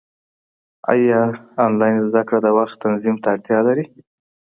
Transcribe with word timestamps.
ايا 0.93 1.21
انلاين 1.65 1.97
زده 2.07 2.21
کړه 2.27 2.39
د 2.43 2.47
وخت 2.57 2.75
تنظيم 2.83 3.15
ته 3.21 3.27
اړتیا 3.33 3.59
لري؟ 3.67 3.85